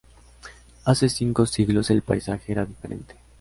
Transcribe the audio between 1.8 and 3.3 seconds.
el paisaje era diferente.